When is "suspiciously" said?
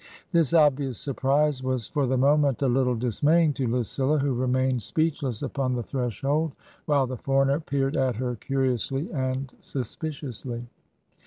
9.59-10.65